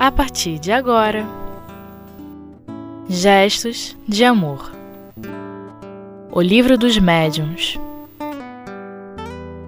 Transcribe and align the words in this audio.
a 0.00 0.10
partir 0.10 0.58
de 0.58 0.72
agora. 0.72 1.26
Gestos 3.06 3.94
de 4.08 4.24
Amor. 4.24 4.72
O 6.32 6.40
Livro 6.40 6.78
dos 6.78 6.96
Médiuns. 6.96 7.78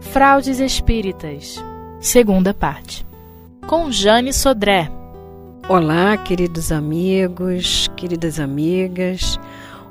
Fraudes 0.01 0.59
Espíritas. 0.59 1.63
Segunda 2.01 2.55
parte. 2.55 3.07
Com 3.67 3.93
Jane 3.93 4.33
Sodré. 4.33 4.91
Olá, 5.69 6.17
queridos 6.17 6.73
amigos, 6.73 7.91
queridas 7.95 8.41
amigas, 8.41 9.39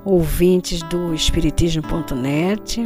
ouvintes 0.04 0.82
do 0.82 1.14
Espiritismo.net. 1.14 2.82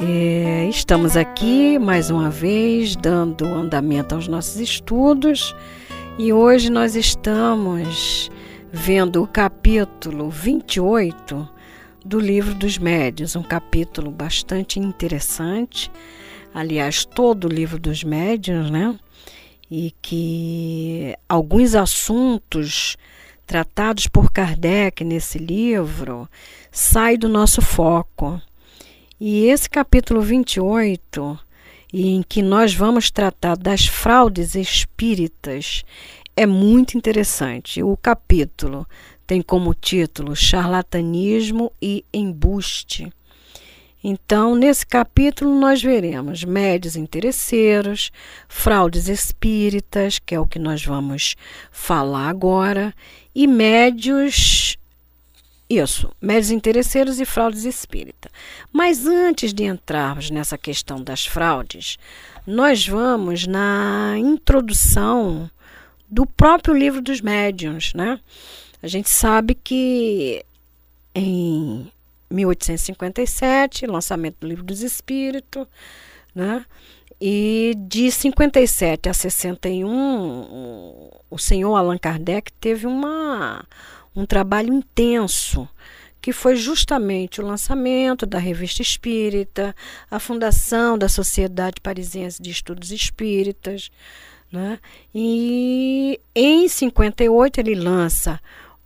É, 0.00 0.68
estamos 0.68 1.16
aqui 1.16 1.80
mais 1.80 2.10
uma 2.10 2.30
vez 2.30 2.94
dando 2.94 3.44
andamento 3.44 4.14
aos 4.14 4.28
nossos 4.28 4.60
estudos 4.60 5.52
e 6.16 6.32
hoje 6.32 6.70
nós 6.70 6.94
estamos 6.94 8.30
vendo 8.72 9.22
o 9.22 9.26
capítulo 9.26 10.30
28 10.30 11.48
do 12.04 12.20
Livro 12.20 12.54
dos 12.54 12.78
Médios, 12.78 13.34
um 13.34 13.42
capítulo 13.42 14.12
bastante 14.12 14.78
interessante. 14.78 15.90
Aliás, 16.54 17.04
todo 17.04 17.46
o 17.46 17.52
Livro 17.52 17.80
dos 17.80 18.04
Médios, 18.04 18.70
né? 18.70 18.96
E 19.68 19.92
que 20.00 21.16
alguns 21.28 21.74
assuntos 21.74 22.96
tratados 23.44 24.06
por 24.06 24.30
Kardec 24.30 25.02
nesse 25.02 25.38
livro 25.38 26.28
saem 26.70 27.18
do 27.18 27.28
nosso 27.28 27.60
foco. 27.60 28.40
E 29.18 29.46
esse 29.46 29.68
capítulo 29.68 30.20
28 30.20 31.38
e 31.94 32.08
em 32.08 32.24
que 32.24 32.42
nós 32.42 32.74
vamos 32.74 33.08
tratar 33.08 33.56
das 33.56 33.86
fraudes 33.86 34.56
espíritas 34.56 35.84
é 36.36 36.44
muito 36.44 36.98
interessante. 36.98 37.84
O 37.84 37.96
capítulo 37.96 38.84
tem 39.24 39.40
como 39.40 39.72
título 39.72 40.34
Charlatanismo 40.34 41.70
e 41.80 42.04
Embuste. 42.12 43.12
Então, 44.02 44.56
nesse 44.56 44.84
capítulo, 44.84 45.54
nós 45.54 45.80
veremos 45.80 46.42
médios 46.42 46.96
interesseiros, 46.96 48.10
fraudes 48.48 49.06
espíritas, 49.06 50.18
que 50.18 50.34
é 50.34 50.40
o 50.40 50.48
que 50.48 50.58
nós 50.58 50.84
vamos 50.84 51.36
falar 51.70 52.28
agora, 52.28 52.92
e 53.32 53.46
médios 53.46 54.76
isso, 55.68 56.10
médios 56.20 56.50
interesseiros 56.50 57.18
e 57.20 57.24
fraudes 57.24 57.64
espírita. 57.64 58.30
Mas 58.72 59.06
antes 59.06 59.52
de 59.52 59.64
entrarmos 59.64 60.30
nessa 60.30 60.58
questão 60.58 61.02
das 61.02 61.24
fraudes, 61.24 61.96
nós 62.46 62.86
vamos 62.86 63.46
na 63.46 64.14
introdução 64.18 65.50
do 66.08 66.26
próprio 66.26 66.74
livro 66.74 67.00
dos 67.00 67.20
médiuns, 67.20 67.94
né? 67.94 68.20
A 68.82 68.86
gente 68.86 69.08
sabe 69.08 69.54
que 69.54 70.44
em 71.14 71.90
1857, 72.30 73.86
lançamento 73.86 74.36
do 74.40 74.46
livro 74.46 74.64
dos 74.64 74.82
espíritos, 74.82 75.66
né? 76.34 76.66
E 77.20 77.74
de 77.78 78.10
57 78.10 79.08
a 79.08 79.14
61, 79.14 79.88
o 81.30 81.38
senhor 81.38 81.74
Allan 81.74 81.96
Kardec 81.96 82.52
teve 82.54 82.86
uma 82.86 83.64
um 84.14 84.24
trabalho 84.24 84.72
intenso, 84.72 85.68
que 86.20 86.32
foi 86.32 86.56
justamente 86.56 87.40
o 87.40 87.46
lançamento 87.46 88.24
da 88.24 88.38
Revista 88.38 88.80
Espírita, 88.80 89.74
a 90.10 90.18
fundação 90.18 90.96
da 90.96 91.08
Sociedade 91.08 91.80
Parisiense 91.82 92.40
de 92.40 92.50
Estudos 92.50 92.90
Espíritas. 92.90 93.90
Né? 94.50 94.78
E 95.14 96.20
em 96.34 96.68
58 96.68 97.60
ele 97.60 97.74
lança 97.74 98.40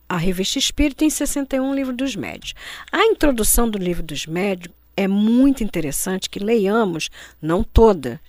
a 0.09 0.17
Revista 0.17 0.59
Espírita, 0.59 1.05
em 1.05 1.11
61 1.11 1.71
o 1.71 1.75
Livro 1.75 1.93
dos 1.93 2.17
Médios. 2.17 2.55
A 2.91 3.05
introdução 3.05 3.69
do 3.69 3.79
Livro 3.79 4.03
dos 4.03 4.27
Médios 4.27 4.75
é 4.97 5.07
muito 5.07 5.63
interessante 5.63 6.29
que 6.29 6.41
leiamos, 6.41 7.09
não 7.41 7.63
toda, 7.63 8.21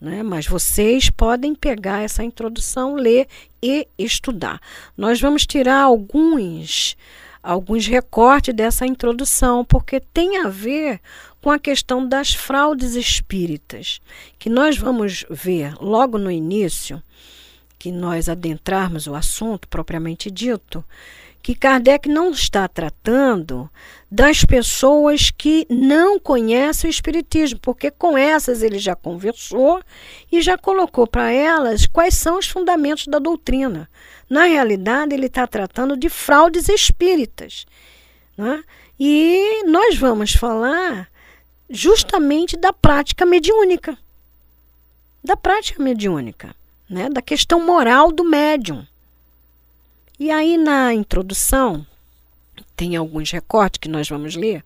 né? 0.00 0.22
Mas 0.22 0.46
vocês 0.46 1.10
podem 1.10 1.54
pegar 1.54 2.02
essa 2.02 2.22
introdução, 2.22 2.94
ler 2.94 3.26
e 3.62 3.86
estudar. 3.98 4.60
Nós 4.96 5.20
vamos 5.20 5.46
tirar 5.46 5.82
alguns 5.82 6.96
alguns 7.42 7.86
recortes 7.86 8.54
dessa 8.54 8.86
introdução, 8.86 9.64
porque 9.64 10.00
tem 10.00 10.38
a 10.38 10.48
ver 10.48 11.00
com 11.40 11.50
a 11.50 11.58
questão 11.58 12.06
das 12.06 12.34
fraudes 12.34 12.94
espíritas, 12.94 14.00
que 14.38 14.50
nós 14.50 14.76
vamos 14.76 15.24
ver 15.30 15.74
logo 15.80 16.18
no 16.18 16.30
início, 16.30 17.02
que 17.78 17.92
nós 17.92 18.28
adentrarmos 18.28 19.06
o 19.06 19.14
assunto 19.14 19.68
propriamente 19.68 20.30
dito, 20.30 20.84
que 21.42 21.54
Kardec 21.54 22.08
não 22.08 22.30
está 22.30 22.68
tratando 22.68 23.70
das 24.10 24.44
pessoas 24.44 25.30
que 25.30 25.66
não 25.68 26.18
conhecem 26.18 26.88
o 26.88 26.90
Espiritismo, 26.90 27.58
porque 27.60 27.90
com 27.90 28.16
essas 28.16 28.62
ele 28.62 28.78
já 28.78 28.94
conversou 28.96 29.82
e 30.30 30.40
já 30.40 30.56
colocou 30.56 31.06
para 31.06 31.30
elas 31.30 31.86
quais 31.86 32.14
são 32.14 32.38
os 32.38 32.48
fundamentos 32.48 33.06
da 33.06 33.18
doutrina. 33.18 33.88
Na 34.28 34.44
realidade, 34.44 35.14
ele 35.14 35.26
está 35.26 35.46
tratando 35.46 35.96
de 35.96 36.08
fraudes 36.08 36.68
espíritas. 36.68 37.66
Né? 38.36 38.62
E 38.98 39.64
nós 39.64 39.96
vamos 39.96 40.32
falar 40.32 41.08
justamente 41.68 42.56
da 42.56 42.72
prática 42.72 43.24
mediúnica. 43.24 43.96
Da 45.22 45.36
prática 45.36 45.82
mediúnica, 45.82 46.54
né? 46.88 47.08
da 47.08 47.22
questão 47.22 47.64
moral 47.64 48.12
do 48.12 48.24
médium. 48.24 48.86
E 50.20 50.32
aí, 50.32 50.58
na 50.58 50.92
introdução, 50.92 51.86
tem 52.74 52.96
alguns 52.96 53.30
recortes 53.30 53.78
que 53.78 53.88
nós 53.88 54.08
vamos 54.08 54.34
ler, 54.34 54.64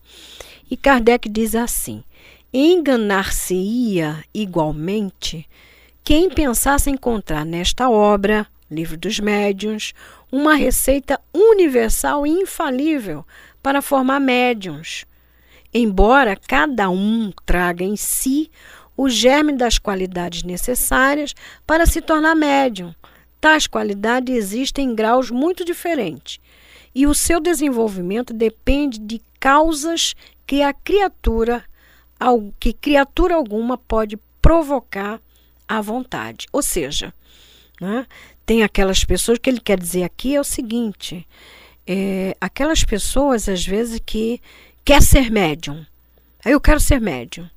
e 0.69 0.75
Kardec 0.75 1.29
diz 1.29 1.53
assim: 1.53 2.03
enganar-se-ia 2.51 4.23
igualmente 4.33 5.47
quem 6.03 6.27
pensasse 6.27 6.89
encontrar 6.89 7.45
nesta 7.45 7.87
obra, 7.87 8.47
Livro 8.69 8.97
dos 8.97 9.19
Médiuns, 9.19 9.93
uma 10.31 10.55
receita 10.55 11.21
universal 11.31 12.25
e 12.25 12.31
infalível 12.31 13.23
para 13.61 13.79
formar 13.79 14.19
médiuns, 14.19 15.05
embora 15.71 16.35
cada 16.35 16.89
um 16.89 17.31
traga 17.45 17.83
em 17.83 17.95
si 17.95 18.49
o 18.97 19.07
germe 19.07 19.53
das 19.53 19.77
qualidades 19.77 20.41
necessárias 20.41 21.35
para 21.67 21.85
se 21.85 22.01
tornar 22.01 22.33
médium 22.33 22.91
Tais 23.43 23.67
qualidades 23.67 24.33
existem 24.33 24.91
em 24.91 24.95
graus 24.95 25.29
muito 25.29 25.65
diferentes 25.65 26.39
e 26.95 27.05
o 27.05 27.13
seu 27.13 27.41
desenvolvimento 27.41 28.33
depende 28.33 28.97
de 28.97 29.21
causas 29.37 30.15
que 30.47 30.61
a 30.61 30.73
criatura, 30.73 31.61
que 32.57 32.71
criatura 32.71 33.35
alguma 33.35 33.77
pode 33.77 34.17
provocar 34.41 35.19
à 35.67 35.81
vontade. 35.81 36.47
Ou 36.53 36.61
seja, 36.61 37.13
né, 37.81 38.07
tem 38.45 38.63
aquelas 38.63 39.03
pessoas 39.03 39.37
que 39.37 39.49
ele 39.49 39.59
quer 39.59 39.77
dizer 39.77 40.05
aqui 40.05 40.37
é 40.37 40.39
o 40.39 40.45
seguinte: 40.45 41.27
é, 41.85 42.37
aquelas 42.39 42.85
pessoas 42.85 43.49
às 43.49 43.65
vezes 43.65 43.99
que 44.05 44.39
quer 44.85 45.01
ser 45.01 45.29
médium. 45.29 45.85
Aí 46.45 46.53
eu 46.53 46.61
quero 46.61 46.79
ser 46.79 47.01
médium. 47.01 47.49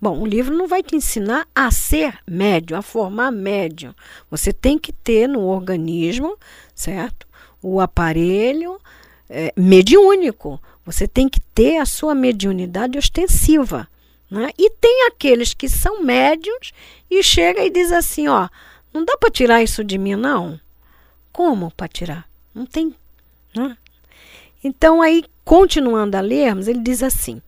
Bom, 0.00 0.20
o 0.20 0.26
livro 0.26 0.56
não 0.56 0.68
vai 0.68 0.82
te 0.82 0.94
ensinar 0.94 1.46
a 1.54 1.70
ser 1.70 2.18
médium, 2.26 2.78
a 2.78 2.82
formar 2.82 3.32
médium. 3.32 3.92
Você 4.30 4.52
tem 4.52 4.78
que 4.78 4.92
ter 4.92 5.28
no 5.28 5.40
organismo, 5.40 6.36
certo? 6.74 7.26
O 7.60 7.80
aparelho 7.80 8.80
é, 9.28 9.52
mediúnico. 9.56 10.60
Você 10.84 11.08
tem 11.08 11.28
que 11.28 11.40
ter 11.40 11.78
a 11.78 11.86
sua 11.86 12.14
mediunidade 12.14 12.96
ostensiva. 12.96 13.88
Né? 14.30 14.50
E 14.56 14.70
tem 14.70 15.06
aqueles 15.08 15.52
que 15.52 15.68
são 15.68 16.02
médiums 16.02 16.72
e 17.10 17.22
chega 17.22 17.64
e 17.64 17.70
diz 17.70 17.90
assim, 17.90 18.28
ó, 18.28 18.48
não 18.92 19.04
dá 19.04 19.16
para 19.16 19.30
tirar 19.30 19.62
isso 19.62 19.82
de 19.82 19.98
mim, 19.98 20.14
não. 20.14 20.60
Como 21.32 21.70
para 21.72 21.88
tirar? 21.88 22.28
Não 22.54 22.66
tem. 22.66 22.94
Né? 23.54 23.76
Então, 24.62 25.00
aí, 25.00 25.24
continuando 25.44 26.16
a 26.16 26.20
lermos, 26.20 26.68
ele 26.68 26.80
diz 26.80 27.02
assim: 27.02 27.40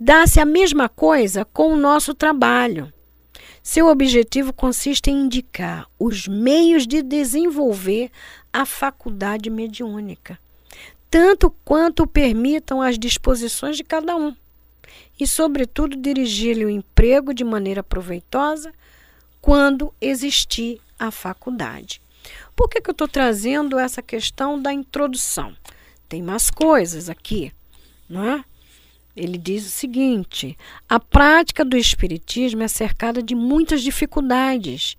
Dá-se 0.00 0.38
a 0.38 0.44
mesma 0.44 0.88
coisa 0.88 1.44
com 1.44 1.72
o 1.72 1.76
nosso 1.76 2.14
trabalho. 2.14 2.92
Seu 3.60 3.88
objetivo 3.88 4.52
consiste 4.52 5.10
em 5.10 5.24
indicar 5.24 5.88
os 5.98 6.28
meios 6.28 6.86
de 6.86 7.02
desenvolver 7.02 8.08
a 8.52 8.64
faculdade 8.64 9.50
mediúnica, 9.50 10.38
tanto 11.10 11.50
quanto 11.64 12.06
permitam 12.06 12.80
as 12.80 12.96
disposições 12.96 13.76
de 13.76 13.82
cada 13.82 14.14
um, 14.16 14.34
e, 15.18 15.26
sobretudo, 15.26 15.96
dirigir-lhe 15.96 16.64
o 16.64 16.70
emprego 16.70 17.34
de 17.34 17.42
maneira 17.42 17.82
proveitosa 17.82 18.72
quando 19.40 19.92
existir 20.00 20.80
a 20.96 21.10
faculdade. 21.10 22.00
Por 22.54 22.68
que, 22.68 22.80
que 22.80 22.88
eu 22.88 22.92
estou 22.92 23.08
trazendo 23.08 23.78
essa 23.78 24.00
questão 24.00 24.60
da 24.60 24.72
introdução? 24.72 25.56
Tem 26.08 26.22
mais 26.22 26.50
coisas 26.50 27.10
aqui, 27.10 27.52
não 28.08 28.24
é? 28.24 28.44
Ele 29.18 29.36
diz 29.36 29.66
o 29.66 29.70
seguinte: 29.70 30.56
a 30.88 31.00
prática 31.00 31.64
do 31.64 31.76
Espiritismo 31.76 32.62
é 32.62 32.68
cercada 32.68 33.20
de 33.20 33.34
muitas 33.34 33.82
dificuldades 33.82 34.96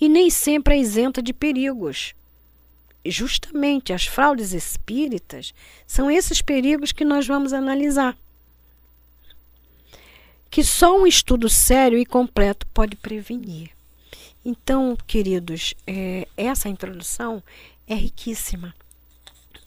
e 0.00 0.08
nem 0.08 0.28
sempre 0.28 0.74
é 0.74 0.78
isenta 0.78 1.22
de 1.22 1.32
perigos. 1.32 2.14
justamente 3.06 3.94
as 3.94 4.04
fraudes 4.04 4.52
espíritas 4.52 5.54
são 5.86 6.10
esses 6.10 6.42
perigos 6.42 6.92
que 6.92 7.04
nós 7.04 7.26
vamos 7.26 7.52
analisar. 7.52 8.16
Que 10.50 10.64
só 10.64 10.98
um 10.98 11.06
estudo 11.06 11.48
sério 11.48 11.96
e 11.96 12.04
completo 12.04 12.66
pode 12.74 12.96
prevenir. 12.96 13.70
Então, 14.44 14.98
queridos, 15.06 15.74
é, 15.86 16.26
essa 16.36 16.68
introdução 16.68 17.42
é 17.86 17.94
riquíssima, 17.94 18.74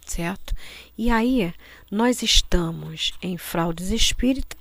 certo? 0.06 0.54
E 0.98 1.10
aí, 1.10 1.54
nós 1.94 2.22
estamos 2.24 3.14
em 3.22 3.38
fraudes 3.38 3.92
espírita 3.92 4.58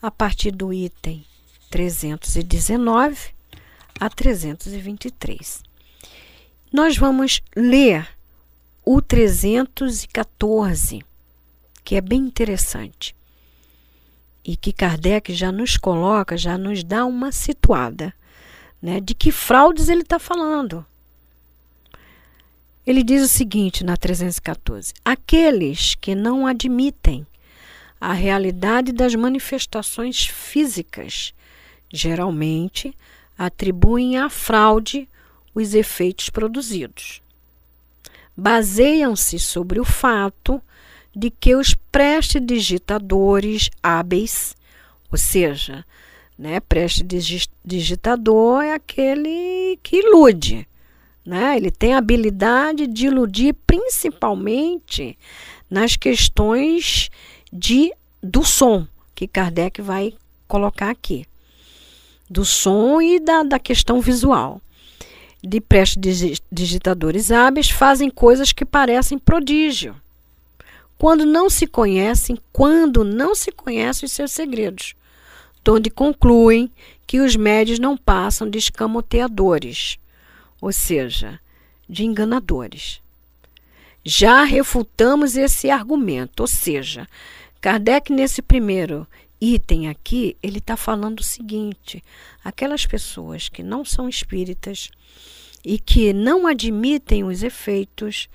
a 0.00 0.10
partir 0.10 0.50
do 0.50 0.72
item 0.72 1.22
319 1.70 3.34
a 4.00 4.08
323. 4.08 5.62
Nós 6.72 6.96
vamos 6.96 7.42
ler 7.54 8.08
o 8.82 9.02
314, 9.02 11.04
que 11.84 11.96
é 11.96 12.00
bem 12.00 12.20
interessante. 12.20 13.14
E 14.42 14.56
que 14.56 14.72
Kardec 14.72 15.34
já 15.34 15.52
nos 15.52 15.76
coloca, 15.76 16.34
já 16.34 16.56
nos 16.56 16.82
dá 16.82 17.04
uma 17.04 17.30
situada, 17.30 18.14
né, 18.80 19.00
de 19.00 19.14
que 19.14 19.30
fraudes 19.30 19.90
ele 19.90 20.00
está 20.00 20.18
falando. 20.18 20.82
Ele 22.86 23.02
diz 23.02 23.22
o 23.22 23.28
seguinte 23.28 23.82
na 23.82 23.96
314: 23.96 24.92
aqueles 25.04 25.94
que 25.94 26.14
não 26.14 26.46
admitem 26.46 27.26
a 28.00 28.12
realidade 28.12 28.92
das 28.92 29.14
manifestações 29.14 30.26
físicas, 30.26 31.32
geralmente 31.90 32.94
atribuem 33.38 34.18
à 34.18 34.28
fraude 34.28 35.08
os 35.54 35.72
efeitos 35.74 36.28
produzidos. 36.28 37.22
Baseiam-se 38.36 39.38
sobre 39.38 39.80
o 39.80 39.84
fato 39.84 40.60
de 41.16 41.30
que 41.30 41.54
os 41.54 41.74
prestidigitadores 41.92 43.70
hábeis, 43.82 44.54
ou 45.10 45.16
seja, 45.16 45.86
né, 46.36 46.60
prestidigitador 46.60 48.62
é 48.62 48.74
aquele 48.74 49.78
que 49.82 49.96
ilude, 49.98 50.68
né? 51.24 51.56
Ele 51.56 51.70
tem 51.70 51.94
a 51.94 51.98
habilidade 51.98 52.86
de 52.86 53.06
iludir 53.06 53.54
principalmente 53.66 55.18
nas 55.70 55.96
questões 55.96 57.10
de 57.52 57.92
do 58.22 58.44
som, 58.44 58.86
que 59.14 59.28
Kardec 59.28 59.80
vai 59.82 60.14
colocar 60.48 60.90
aqui. 60.90 61.26
Do 62.28 62.44
som 62.44 63.00
e 63.00 63.20
da, 63.20 63.42
da 63.42 63.58
questão 63.58 64.00
visual 64.00 64.60
de 65.46 65.60
prestidigitadores 65.60 67.30
hábeis 67.30 67.68
fazem 67.68 68.08
coisas 68.08 68.50
que 68.50 68.64
parecem 68.64 69.18
prodígio. 69.18 69.94
Quando 70.96 71.26
não 71.26 71.50
se 71.50 71.66
conhecem, 71.66 72.38
quando 72.50 73.04
não 73.04 73.34
se 73.34 73.52
conhecem 73.52 74.06
os 74.06 74.12
seus 74.12 74.32
segredos, 74.32 74.94
onde 75.68 75.90
concluem 75.90 76.70
que 77.06 77.20
os 77.20 77.36
médios 77.36 77.78
não 77.78 77.96
passam 77.96 78.48
de 78.48 78.58
escamoteadores, 78.58 79.98
ou 80.64 80.72
seja, 80.72 81.38
de 81.86 82.06
enganadores. 82.06 83.02
Já 84.02 84.44
refutamos 84.44 85.36
esse 85.36 85.68
argumento, 85.68 86.40
ou 86.40 86.46
seja, 86.46 87.06
Kardec, 87.60 88.10
nesse 88.10 88.40
primeiro 88.40 89.06
item 89.38 89.90
aqui, 89.90 90.38
ele 90.42 90.56
está 90.56 90.74
falando 90.74 91.20
o 91.20 91.22
seguinte: 91.24 92.02
aquelas 92.42 92.86
pessoas 92.86 93.46
que 93.50 93.62
não 93.62 93.84
são 93.84 94.08
espíritas 94.08 94.90
e 95.62 95.78
que 95.78 96.14
não 96.14 96.46
admitem 96.46 97.24
os 97.24 97.42
efeitos, 97.42 98.30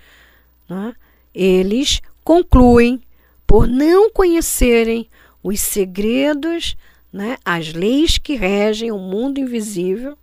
né, 0.69 0.93
eles 1.33 1.99
concluem 2.23 3.01
por 3.47 3.67
não 3.67 4.11
conhecerem 4.11 5.09
os 5.41 5.59
segredos, 5.59 6.77
né, 7.11 7.37
as 7.43 7.73
leis 7.73 8.19
que 8.19 8.35
regem 8.35 8.91
o 8.91 8.99
mundo 8.99 9.39
invisível, 9.39 10.15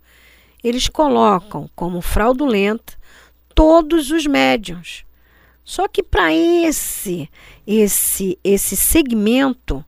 eles 0.63 0.87
colocam 0.87 1.69
como 1.75 2.01
fraudulento 2.01 2.97
todos 3.53 4.11
os 4.11 4.25
médiums. 4.25 5.05
Só 5.63 5.87
que 5.87 6.01
para 6.01 6.33
esse 6.33 7.29
esse 7.65 8.39
esse 8.43 8.75
segmento 8.75 9.83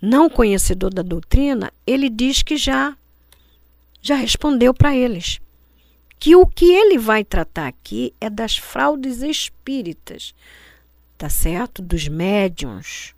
não 0.00 0.30
conhecedor 0.30 0.92
da 0.92 1.02
doutrina, 1.02 1.72
ele 1.86 2.08
diz 2.08 2.42
que 2.42 2.56
já 2.56 2.96
já 4.00 4.14
respondeu 4.14 4.72
para 4.72 4.94
eles 4.94 5.40
que 6.18 6.34
o 6.34 6.46
que 6.46 6.72
ele 6.72 6.98
vai 6.98 7.24
tratar 7.24 7.66
aqui 7.66 8.14
é 8.20 8.30
das 8.30 8.56
fraudes 8.56 9.22
espíritas, 9.22 10.34
tá 11.18 11.28
certo? 11.28 11.82
Dos 11.82 12.08
médiums, 12.08 13.14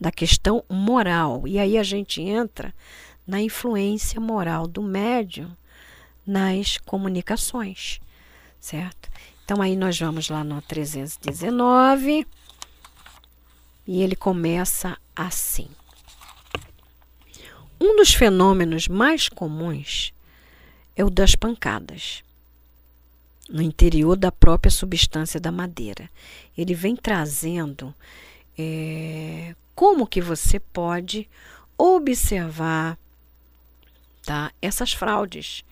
da 0.00 0.10
questão 0.10 0.64
moral. 0.68 1.46
E 1.46 1.58
aí 1.58 1.78
a 1.78 1.82
gente 1.82 2.20
entra 2.20 2.74
na 3.32 3.40
influência 3.40 4.20
moral 4.20 4.66
do 4.66 4.82
médium 4.82 5.50
nas 6.26 6.76
comunicações, 6.76 7.98
certo? 8.60 9.08
Então 9.42 9.62
aí 9.62 9.74
nós 9.74 9.98
vamos 9.98 10.28
lá 10.28 10.44
no 10.44 10.60
319 10.60 12.26
e 13.86 14.02
ele 14.02 14.14
começa 14.14 14.98
assim. 15.16 15.66
Um 17.80 17.96
dos 17.96 18.12
fenômenos 18.12 18.86
mais 18.86 19.30
comuns 19.30 20.12
é 20.94 21.02
o 21.02 21.08
das 21.08 21.34
pancadas 21.34 22.22
no 23.48 23.62
interior 23.62 24.14
da 24.14 24.30
própria 24.30 24.70
substância 24.70 25.40
da 25.40 25.50
madeira. 25.50 26.10
Ele 26.56 26.74
vem 26.74 26.94
trazendo 26.94 27.94
é, 28.58 29.56
como 29.74 30.06
que 30.06 30.20
você 30.20 30.60
pode 30.60 31.26
observar 31.78 32.98
tá, 34.24 34.52
essas 34.60 34.92
fraudes 34.92 35.64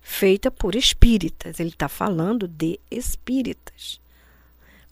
feitas 0.00 0.52
por 0.56 0.74
espíritas. 0.74 1.60
Ele 1.60 1.70
está 1.70 1.88
falando 1.88 2.48
de 2.48 2.80
espíritas. 2.90 4.00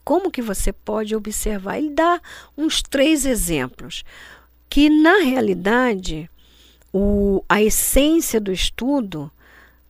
Como 0.04 0.30
que 0.30 0.40
você 0.40 0.72
pode 0.72 1.14
observar? 1.14 1.78
Ele 1.78 1.90
dá 1.90 2.20
uns 2.56 2.82
três 2.82 3.26
exemplos 3.26 4.04
que, 4.68 4.88
na 4.88 5.18
realidade, 5.18 6.30
o, 6.92 7.44
a 7.48 7.62
essência 7.62 8.40
do 8.40 8.52
estudo 8.52 9.30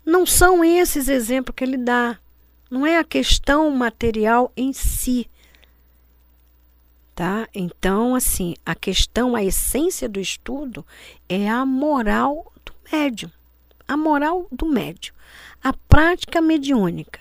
não 0.04 0.24
são 0.24 0.64
esses 0.64 1.08
exemplos 1.08 1.54
que 1.54 1.62
ele 1.62 1.76
dá. 1.76 2.18
Não 2.70 2.86
é 2.86 2.98
a 2.98 3.04
questão 3.04 3.70
material 3.70 4.52
em 4.56 4.72
si. 4.72 5.28
Tá? 7.14 7.48
Então, 7.54 8.14
assim, 8.14 8.54
a 8.64 8.74
questão, 8.74 9.34
a 9.34 9.42
essência 9.42 10.08
do 10.08 10.20
estudo 10.20 10.86
é 11.28 11.48
a 11.48 11.66
moral 11.66 12.52
médium. 12.92 13.30
A 13.86 13.96
moral 13.96 14.46
do 14.50 14.66
médium. 14.66 15.14
A 15.62 15.72
prática 15.72 16.40
mediúnica. 16.40 17.20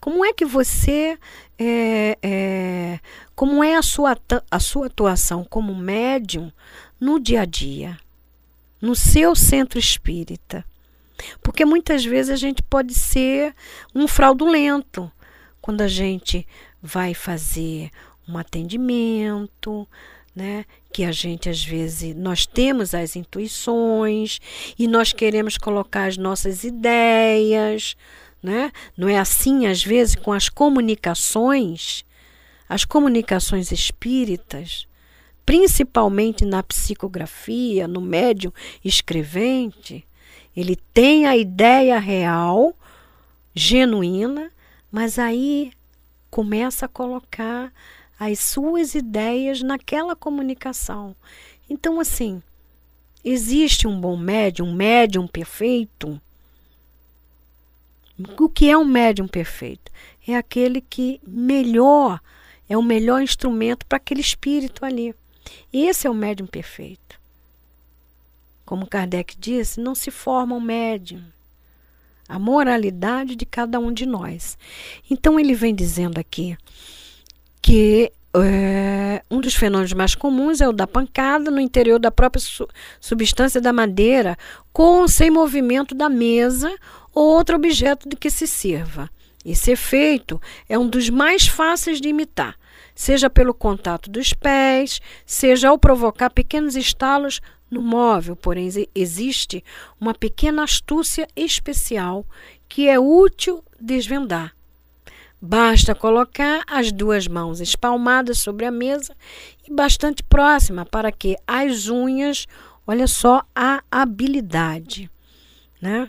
Como 0.00 0.24
é 0.24 0.32
que 0.32 0.44
você. 0.44 1.18
É, 1.58 2.18
é, 2.22 3.00
como 3.34 3.62
é 3.62 3.76
a 3.76 3.82
sua, 3.82 4.16
a 4.50 4.60
sua 4.60 4.86
atuação 4.86 5.44
como 5.44 5.74
médium 5.74 6.52
no 7.00 7.18
dia 7.18 7.42
a 7.42 7.44
dia? 7.44 7.98
No 8.80 8.94
seu 8.94 9.34
centro 9.34 9.78
espírita? 9.78 10.64
Porque 11.42 11.64
muitas 11.64 12.04
vezes 12.04 12.30
a 12.30 12.36
gente 12.36 12.62
pode 12.62 12.94
ser 12.94 13.54
um 13.94 14.06
fraudulento 14.06 15.10
quando 15.60 15.80
a 15.80 15.88
gente 15.88 16.46
vai 16.82 17.14
fazer 17.14 17.90
um 18.28 18.36
atendimento, 18.36 19.88
né? 20.34 20.66
Que 20.94 21.02
a 21.02 21.10
gente 21.10 21.48
às 21.50 21.64
vezes 21.64 22.14
nós 22.14 22.46
temos 22.46 22.94
as 22.94 23.16
intuições 23.16 24.38
e 24.78 24.86
nós 24.86 25.12
queremos 25.12 25.58
colocar 25.58 26.04
as 26.04 26.16
nossas 26.16 26.62
ideias, 26.62 27.96
né? 28.40 28.70
Não 28.96 29.08
é 29.08 29.18
assim 29.18 29.66
às 29.66 29.82
vezes 29.82 30.14
com 30.14 30.32
as 30.32 30.48
comunicações, 30.48 32.04
as 32.68 32.84
comunicações 32.84 33.72
espíritas, 33.72 34.86
principalmente 35.44 36.44
na 36.44 36.62
psicografia, 36.62 37.88
no 37.88 38.00
médium 38.00 38.52
escrevente, 38.84 40.06
ele 40.56 40.76
tem 40.94 41.26
a 41.26 41.36
ideia 41.36 41.98
real, 41.98 42.72
genuína, 43.52 44.48
mas 44.92 45.18
aí 45.18 45.72
começa 46.30 46.86
a 46.86 46.88
colocar 46.88 47.72
as 48.18 48.38
suas 48.40 48.94
ideias 48.94 49.62
naquela 49.62 50.14
comunicação. 50.14 51.14
Então, 51.68 51.98
assim, 52.00 52.42
existe 53.24 53.86
um 53.86 54.00
bom 54.00 54.16
médium, 54.16 54.68
um 54.68 54.74
médium 54.74 55.26
perfeito? 55.26 56.20
O 58.38 58.48
que 58.48 58.70
é 58.70 58.76
um 58.78 58.84
médium 58.84 59.26
perfeito? 59.26 59.90
É 60.26 60.36
aquele 60.36 60.80
que 60.80 61.20
melhor, 61.26 62.20
é 62.68 62.76
o 62.76 62.82
melhor 62.82 63.20
instrumento 63.20 63.84
para 63.86 63.96
aquele 63.96 64.20
espírito 64.20 64.84
ali. 64.84 65.14
Esse 65.72 66.06
é 66.06 66.10
o 66.10 66.14
médium 66.14 66.46
perfeito. 66.46 67.20
Como 68.64 68.86
Kardec 68.86 69.36
disse, 69.36 69.80
não 69.80 69.94
se 69.94 70.10
forma 70.10 70.54
um 70.54 70.60
médium. 70.60 71.22
a 72.28 72.38
moralidade 72.38 73.36
de 73.36 73.44
cada 73.44 73.78
um 73.78 73.92
de 73.92 74.06
nós. 74.06 74.56
Então 75.10 75.38
ele 75.38 75.54
vem 75.54 75.74
dizendo 75.74 76.18
aqui 76.18 76.56
que 77.64 78.12
é, 78.36 79.22
um 79.30 79.40
dos 79.40 79.54
fenômenos 79.54 79.94
mais 79.94 80.14
comuns 80.14 80.60
é 80.60 80.68
o 80.68 80.72
da 80.72 80.86
pancada 80.86 81.50
no 81.50 81.58
interior 81.58 81.98
da 81.98 82.10
própria 82.10 82.38
su 82.38 82.68
substância 83.00 83.58
da 83.58 83.72
madeira, 83.72 84.36
com 84.70 85.00
ou 85.00 85.08
sem 85.08 85.30
movimento 85.30 85.94
da 85.94 86.10
mesa 86.10 86.70
ou 87.14 87.24
outro 87.24 87.56
objeto 87.56 88.06
de 88.06 88.16
que 88.16 88.28
se 88.28 88.46
sirva. 88.46 89.08
Esse 89.42 89.70
efeito 89.70 90.38
é 90.68 90.78
um 90.78 90.86
dos 90.86 91.08
mais 91.08 91.46
fáceis 91.46 92.02
de 92.02 92.08
imitar, 92.10 92.54
seja 92.94 93.30
pelo 93.30 93.54
contato 93.54 94.10
dos 94.10 94.34
pés, 94.34 95.00
seja 95.24 95.70
ao 95.70 95.78
provocar 95.78 96.28
pequenos 96.28 96.76
estalos 96.76 97.40
no 97.70 97.80
móvel, 97.80 98.36
porém 98.36 98.68
existe 98.94 99.64
uma 99.98 100.12
pequena 100.12 100.64
astúcia 100.64 101.26
especial 101.34 102.26
que 102.68 102.90
é 102.90 103.00
útil 103.00 103.64
desvendar 103.80 104.54
Basta 105.46 105.94
colocar 105.94 106.64
as 106.66 106.90
duas 106.90 107.28
mãos 107.28 107.60
espalmadas 107.60 108.38
sobre 108.38 108.64
a 108.64 108.70
mesa 108.70 109.14
e 109.68 109.70
bastante 109.70 110.22
próxima 110.22 110.86
para 110.86 111.12
que 111.12 111.36
as 111.46 111.86
unhas, 111.90 112.46
olha 112.86 113.06
só 113.06 113.42
a 113.54 113.82
habilidade, 113.90 115.10
né? 115.82 116.08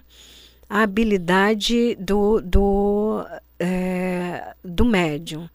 A 0.69 0.83
habilidade 0.83 1.95
do, 1.95 2.39
do, 2.39 3.25
é, 3.59 4.53
do 4.63 4.85
médium. 4.85 5.49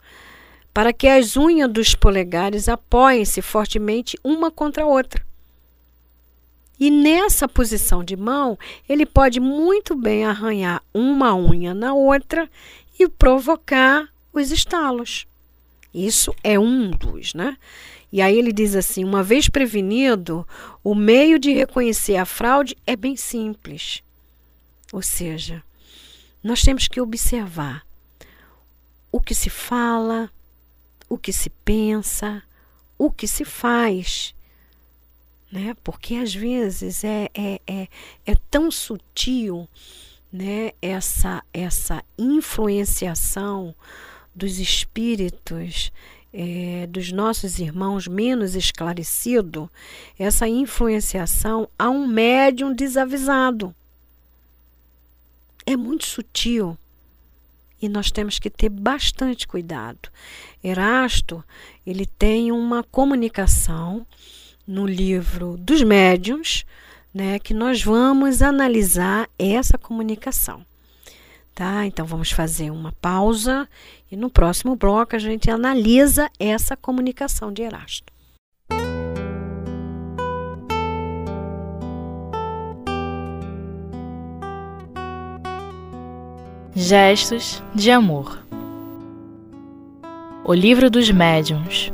Para 0.74 0.92
que 0.92 1.08
as 1.08 1.34
unhas 1.38 1.72
dos 1.72 1.94
polegares 1.94 2.68
apoiem-se 2.68 3.40
fortemente 3.40 4.14
uma 4.22 4.50
contra 4.50 4.82
a 4.84 4.86
outra. 4.86 5.24
E 6.78 6.90
nessa 6.90 7.48
posição 7.48 8.04
de 8.04 8.14
mão, 8.14 8.58
ele 8.86 9.06
pode 9.06 9.40
muito 9.40 9.96
bem 9.96 10.26
arranhar 10.26 10.82
uma 10.92 11.34
unha 11.34 11.72
na 11.72 11.94
outra 11.94 12.46
e 13.00 13.08
provocar 13.08 14.08
os 14.30 14.50
estalos. 14.50 15.26
Isso 15.92 16.34
é 16.44 16.58
um 16.58 16.90
dos, 16.90 17.32
né? 17.32 17.56
E 18.12 18.20
aí 18.20 18.38
ele 18.38 18.52
diz 18.52 18.76
assim: 18.76 19.04
uma 19.04 19.22
vez 19.22 19.48
prevenido, 19.48 20.46
o 20.84 20.94
meio 20.94 21.38
de 21.38 21.50
reconhecer 21.50 22.16
a 22.16 22.26
fraude 22.26 22.76
é 22.86 22.94
bem 22.94 23.16
simples. 23.16 24.02
Ou 24.92 25.00
seja, 25.00 25.62
nós 26.42 26.60
temos 26.62 26.86
que 26.88 27.00
observar 27.00 27.86
o 29.10 29.18
que 29.18 29.34
se 29.34 29.48
fala, 29.48 30.30
o 31.08 31.16
que 31.16 31.32
se 31.32 31.48
pensa, 31.48 32.42
o 32.98 33.10
que 33.10 33.26
se 33.26 33.46
faz. 33.46 34.34
Né? 35.50 35.74
Porque 35.82 36.16
às 36.16 36.34
vezes 36.34 37.02
é, 37.02 37.28
é, 37.34 37.60
é, 37.66 37.88
é 38.26 38.34
tão 38.50 38.70
sutil 38.70 39.66
né, 40.32 40.72
essa, 40.80 41.42
essa 41.52 42.04
influenciação 42.18 43.74
dos 44.34 44.58
espíritos 44.58 45.92
é, 46.32 46.86
dos 46.86 47.10
nossos 47.10 47.58
irmãos 47.58 48.06
menos 48.06 48.54
esclarecido, 48.54 49.70
essa 50.18 50.48
influenciação 50.48 51.68
a 51.78 51.90
um 51.90 52.06
médium 52.06 52.72
desavisado. 52.72 53.74
É 55.66 55.76
muito 55.76 56.06
sutil 56.06 56.78
e 57.82 57.88
nós 57.88 58.10
temos 58.10 58.38
que 58.38 58.50
ter 58.50 58.68
bastante 58.68 59.46
cuidado. 59.48 60.10
Erasto, 60.62 61.42
ele 61.86 62.06
tem 62.06 62.52
uma 62.52 62.82
comunicação 62.82 64.06
no 64.66 64.86
livro 64.86 65.56
dos 65.56 65.82
médiuns, 65.82 66.64
né, 67.12 67.38
que 67.38 67.52
nós 67.52 67.82
vamos 67.82 68.42
analisar 68.42 69.28
essa 69.38 69.76
comunicação. 69.76 70.64
Tá? 71.54 71.84
Então 71.84 72.06
vamos 72.06 72.30
fazer 72.30 72.70
uma 72.70 72.92
pausa 73.00 73.68
e 74.10 74.16
no 74.16 74.30
próximo 74.30 74.76
bloco 74.76 75.14
a 75.14 75.18
gente 75.18 75.50
analisa 75.50 76.30
essa 76.38 76.76
comunicação 76.76 77.52
de 77.52 77.62
Erasto. 77.62 78.12
Gestos 86.74 87.62
de 87.74 87.90
amor. 87.90 88.42
O 90.44 90.54
livro 90.54 90.88
dos 90.88 91.10
médiuns. 91.10 91.92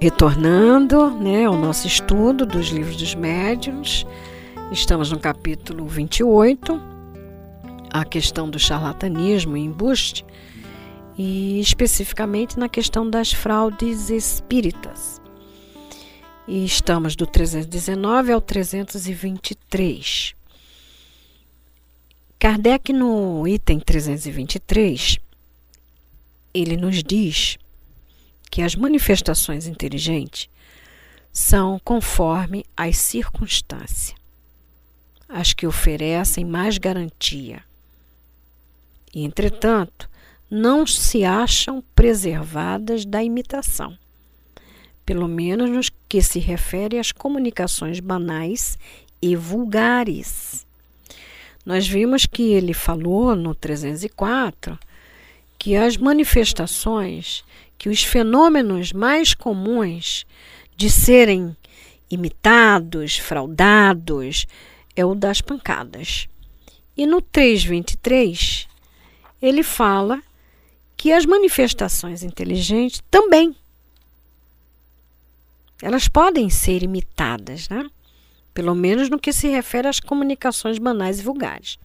Retornando, 0.00 1.10
né, 1.10 1.46
ao 1.46 1.56
nosso 1.56 1.86
estudo 1.86 2.44
dos 2.44 2.68
livros 2.68 2.96
dos 2.96 3.14
médiuns, 3.14 4.06
Estamos 4.70 5.10
no 5.10 5.18
capítulo 5.18 5.86
28, 5.86 6.78
a 7.90 8.04
questão 8.04 8.50
do 8.50 8.58
charlatanismo 8.58 9.56
e 9.56 9.60
embuste, 9.60 10.26
e 11.16 11.58
especificamente 11.58 12.58
na 12.58 12.68
questão 12.68 13.08
das 13.08 13.32
fraudes 13.32 14.10
espíritas. 14.10 15.22
E 16.46 16.66
estamos 16.66 17.16
do 17.16 17.26
319 17.26 18.30
ao 18.30 18.42
323. 18.42 20.34
Kardec, 22.38 22.92
no 22.92 23.48
item 23.48 23.80
323, 23.80 25.18
ele 26.52 26.76
nos 26.76 27.02
diz 27.02 27.56
que 28.50 28.60
as 28.60 28.74
manifestações 28.74 29.66
inteligentes 29.66 30.46
são 31.32 31.80
conforme 31.82 32.66
as 32.76 32.98
circunstâncias 32.98 34.17
as 35.28 35.52
que 35.52 35.66
oferecem 35.66 36.44
mais 36.44 36.78
garantia. 36.78 37.62
Entretanto, 39.14 40.08
não 40.50 40.86
se 40.86 41.24
acham 41.24 41.82
preservadas 41.94 43.04
da 43.04 43.22
imitação, 43.22 43.96
pelo 45.04 45.28
menos 45.28 45.70
no 45.70 45.80
que 46.08 46.22
se 46.22 46.38
refere 46.38 46.98
às 46.98 47.12
comunicações 47.12 48.00
banais 48.00 48.78
e 49.20 49.36
vulgares. 49.36 50.66
Nós 51.64 51.86
vimos 51.86 52.24
que 52.24 52.52
ele 52.52 52.72
falou 52.72 53.36
no 53.36 53.54
304 53.54 54.78
que 55.58 55.76
as 55.76 55.96
manifestações, 55.96 57.44
que 57.76 57.88
os 57.88 58.02
fenômenos 58.02 58.92
mais 58.92 59.34
comuns 59.34 60.24
de 60.76 60.88
serem 60.88 61.54
imitados, 62.10 63.18
fraudados, 63.18 64.46
é 65.00 65.04
o 65.04 65.14
das 65.14 65.40
pancadas. 65.40 66.28
E 66.96 67.06
no 67.06 67.22
323, 67.22 68.66
ele 69.40 69.62
fala 69.62 70.22
que 70.96 71.12
as 71.12 71.24
manifestações 71.24 72.22
inteligentes 72.22 73.02
também 73.10 73.54
elas 75.80 76.08
podem 76.08 76.50
ser 76.50 76.82
imitadas, 76.82 77.68
né? 77.68 77.88
Pelo 78.52 78.74
menos 78.74 79.08
no 79.08 79.18
que 79.18 79.32
se 79.32 79.46
refere 79.48 79.86
às 79.86 80.00
comunicações 80.00 80.78
banais 80.78 81.20
e 81.20 81.22
vulgares. 81.22 81.78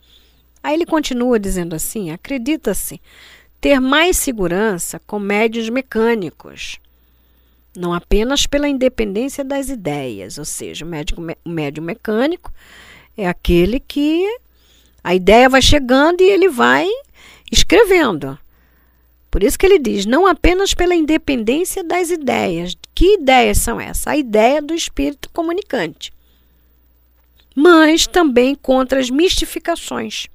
Aí 0.64 0.74
ele 0.74 0.86
continua 0.86 1.40
dizendo 1.40 1.76
assim: 1.76 2.10
acredita-se 2.10 3.00
ter 3.62 3.80
mais 3.80 4.18
segurança 4.18 5.00
com 5.06 5.20
médios 5.20 5.70
mecânicos, 5.70 6.80
não 7.78 7.94
apenas 7.94 8.48
pela 8.48 8.68
independência 8.68 9.44
das 9.44 9.70
ideias, 9.70 10.40
ou 10.40 10.46
seja, 10.46 10.86
o 11.46 11.50
médio 11.50 11.84
mecânico 11.84 12.52
é 13.18 13.28
aquele 13.28 13.80
que 13.80 14.26
a 15.04 15.14
ideia 15.14 15.50
vai 15.50 15.62
chegando 15.62 16.22
e 16.22 16.30
ele 16.30 16.50
vai 16.50 16.88
escrevendo. 17.52 18.38
Por 19.30 19.44
isso 19.44 19.58
que 19.58 19.66
ele 19.66 19.80
diz, 19.80 20.06
não 20.06 20.28
apenas 20.28 20.74
pela 20.74 20.96
independência 20.96 21.84
das 21.84 22.10
ideias. 22.10 22.76
Que 22.94 23.16
ideias 23.16 23.58
são 23.58 23.82
essas? 23.82 24.08
A 24.08 24.16
ideia 24.16 24.62
do 24.62 24.74
espírito 24.74 25.30
comunicante. 25.32 26.14
Mas 27.56 28.08
também 28.08 28.56
contra 28.56 29.00
as 29.00 29.10
mistificações. 29.10 30.28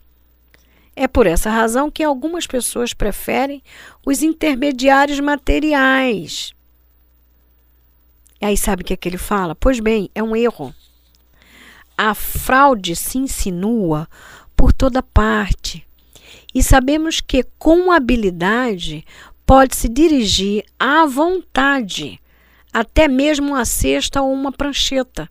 É 0.96 1.06
por 1.06 1.28
essa 1.28 1.48
razão 1.48 1.90
que 1.90 2.02
algumas 2.02 2.46
pessoas 2.46 2.92
preferem 2.92 3.62
os 4.04 4.22
intermediários 4.22 5.20
materiais. 5.20 6.52
E 8.40 8.46
aí 8.46 8.56
sabe 8.56 8.82
o 8.82 8.84
que, 8.84 8.94
é 8.94 8.96
que 8.96 9.08
ele 9.08 9.18
fala? 9.18 9.54
Pois 9.54 9.78
bem, 9.78 10.10
é 10.12 10.22
um 10.22 10.34
erro 10.34 10.74
a 11.98 12.14
fraude 12.14 12.94
se 12.94 13.18
insinua 13.18 14.08
por 14.56 14.72
toda 14.72 15.02
parte. 15.02 15.84
E 16.54 16.62
sabemos 16.62 17.20
que 17.20 17.42
com 17.58 17.90
habilidade 17.90 19.04
pode-se 19.44 19.88
dirigir 19.88 20.64
à 20.78 21.04
vontade, 21.06 22.20
até 22.72 23.08
mesmo 23.08 23.48
uma 23.48 23.64
cesta 23.64 24.22
ou 24.22 24.32
uma 24.32 24.52
prancheta, 24.52 25.28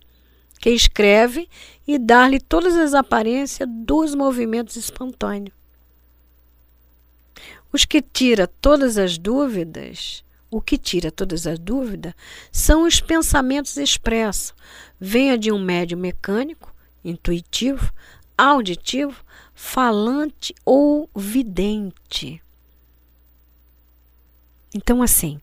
que 0.60 0.70
escreve 0.70 1.48
e 1.88 1.98
dar-lhe 1.98 2.40
todas 2.40 2.76
as 2.76 2.94
aparências 2.94 3.70
dos 3.70 4.14
movimentos 4.14 4.76
espontâneos. 4.76 5.56
Os 7.72 7.86
que 7.86 8.02
tira 8.02 8.48
todas 8.48 8.98
as 8.98 9.18
dúvidas, 9.18 10.24
o 10.50 10.62
que 10.62 10.78
tira 10.78 11.12
todas 11.12 11.46
as 11.46 11.60
dúvidas, 11.60 12.14
são 12.52 12.84
os 12.84 13.00
pensamentos 13.00 13.78
expressos, 13.78 14.54
venha 15.00 15.38
de 15.38 15.52
um 15.52 15.60
médium 15.60 16.00
mecânico, 16.00 16.74
intuitivo, 17.04 17.92
auditivo, 18.38 19.24
falante 19.54 20.54
ou 20.66 21.10
vidente. 21.16 22.42
Então, 24.74 25.02
assim, 25.02 25.40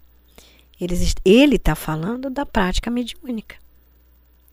ele 1.24 1.56
está 1.56 1.74
falando 1.74 2.30
da 2.30 2.46
prática 2.46 2.90
mediúnica. 2.90 3.56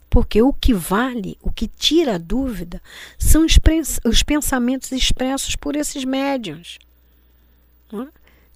Porque 0.10 0.42
o 0.42 0.52
que 0.52 0.74
vale, 0.74 1.38
o 1.42 1.52
que 1.52 1.68
tira 1.68 2.16
a 2.16 2.18
dúvida, 2.18 2.82
são 3.18 3.46
os 3.46 4.24
pensamentos 4.24 4.92
expressos 4.92 5.56
por 5.56 5.76
esses 5.76 6.04
médiuns. 6.04 6.80
É? 7.94 8.08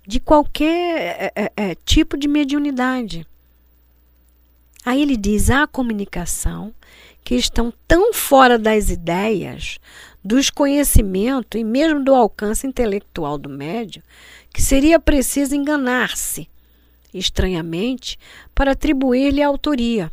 De 0.06 0.20
qualquer 0.20 1.32
é, 1.36 1.52
é, 1.56 1.76
tipo 1.76 2.18
de 2.18 2.28
mediunidade. 2.28 3.26
Aí 4.86 5.02
ele 5.02 5.18
diz: 5.18 5.50
a 5.50 5.66
comunicação 5.66 6.74
que 7.24 7.34
estão 7.34 7.74
tão 7.88 8.14
fora 8.14 8.60
das 8.60 8.92
ideias, 8.92 9.80
dos 10.24 10.52
conhecimentos 10.52 11.60
e 11.60 11.64
mesmo 11.64 12.04
do 12.04 12.14
alcance 12.14 12.68
intelectual 12.68 13.40
do 13.40 13.50
médium, 13.50 14.04
que 14.54 14.62
seria 14.62 15.00
preciso 15.00 15.56
enganar-se, 15.56 16.48
estranhamente, 17.12 18.20
para 18.54 18.74
atribuir-lhe 18.74 19.42
a 19.42 19.48
autoria. 19.48 20.12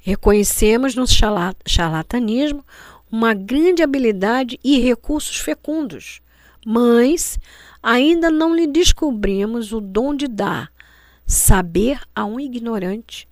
Reconhecemos 0.00 0.96
no 0.96 1.04
charlatanismo 1.06 2.64
uma 3.10 3.34
grande 3.34 3.82
habilidade 3.82 4.58
e 4.64 4.80
recursos 4.80 5.36
fecundos, 5.36 6.20
mas 6.64 7.38
ainda 7.80 8.30
não 8.30 8.52
lhe 8.54 8.66
descobrimos 8.66 9.72
o 9.72 9.80
dom 9.80 10.14
de 10.14 10.26
dar 10.26 10.75
saber 11.26 12.00
a 12.14 12.24
um 12.24 12.38
ignorante 12.38 13.28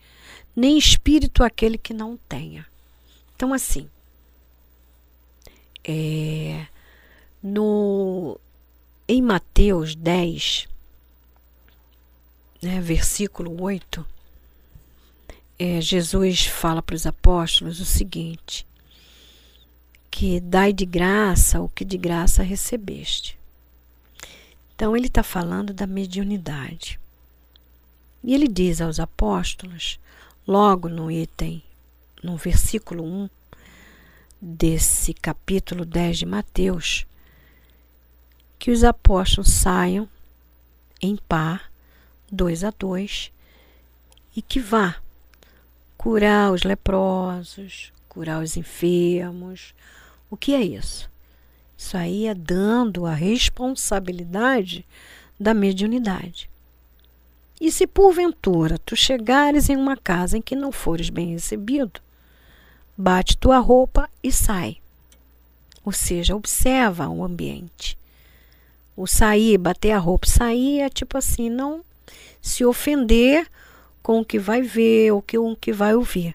nem 0.55 0.79
espírito 0.79 1.43
aquele 1.43 1.77
que 1.77 1.93
não 1.93 2.17
tenha. 2.17 2.67
Então, 3.35 3.53
assim, 3.53 3.89
é, 5.83 6.67
no, 7.43 8.39
em 9.09 9.21
Mateus 9.21 9.95
10, 9.95 10.69
né, 12.63 12.81
versículo 12.81 13.61
8, 13.63 14.07
é, 15.59 15.81
Jesus 15.81 16.47
fala 16.47 16.81
para 16.81 16.95
os 16.95 17.07
apóstolos 17.07 17.81
o 17.81 17.85
seguinte: 17.85 18.67
que 20.11 20.41
dai 20.41 20.73
de 20.73 20.87
graça 20.87 21.61
o 21.61 21.69
que 21.69 21.85
de 21.85 21.99
graça 21.99 22.43
recebeste. 22.43 23.39
Então, 24.75 24.97
ele 24.97 25.07
está 25.07 25.23
falando 25.23 25.73
da 25.73 25.87
mediunidade. 25.87 26.99
E 28.27 28.33
ele 28.33 28.49
diz 28.49 28.81
aos 28.81 28.99
apóstolos 28.99 30.01
logo 30.49 30.89
no 30.89 31.11
item, 31.11 31.63
no 32.23 32.39
versículo 32.39 33.05
1 33.05 33.29
desse 34.41 35.13
capítulo 35.13 35.85
10 35.85 36.21
de 36.21 36.27
Mateus, 36.27 37.07
que 38.59 38.71
os 38.71 38.83
apóstolos 38.83 39.51
saiam 39.51 40.09
em 41.03 41.17
par, 41.17 41.71
dois 42.33 42.65
a 42.65 42.71
dois, 42.71 43.31
e 44.35 44.41
que 44.41 44.59
vá 44.59 44.97
curar 45.99 46.51
os 46.51 46.63
leprosos, 46.63 47.93
curar 48.09 48.43
os 48.43 48.57
enfermos. 48.57 49.75
O 50.31 50.37
que 50.37 50.55
é 50.55 50.63
isso? 50.63 51.11
Isso 51.77 51.95
aí 51.95 52.27
é 52.27 52.35
dando 52.35 53.05
a 53.05 53.13
responsabilidade 53.13 54.83
da 55.39 55.53
mediunidade. 55.53 56.49
E 57.61 57.71
se 57.71 57.87
porventura 57.87 58.79
tu 58.79 58.97
chegares 58.97 59.69
em 59.69 59.77
uma 59.77 59.97
casa 59.97 60.37
em 60.37 60.43
que 60.43 60.57
não 60.57 60.73
fores 60.73 61.09
bem 61.09 61.29
recebido, 61.29 62.01
bate 62.97 63.37
tua 63.37 63.59
roupa 63.59 64.09
e 64.23 64.31
sai. 64.31 64.79
Ou 65.85 65.93
seja, 65.93 66.35
observa 66.35 67.09
o 67.09 67.25
ambiente. 67.25 67.97
O 68.97 69.07
sair, 69.07 69.59
bater 69.59 69.93
a 69.93 69.99
roupa, 69.99 70.27
sair 70.27 70.81
é 70.81 70.89
tipo 70.89 71.19
assim, 71.19 71.51
não 71.51 71.85
se 72.41 72.65
ofender 72.65 73.47
com 74.03 74.21
o 74.21 74.25
que 74.25 74.39
vai 74.39 74.63
ver 74.63 75.13
ou 75.13 75.23
com 75.23 75.53
o 75.53 75.57
que 75.57 75.73
vai 75.73 75.95
ouvir. 75.95 76.35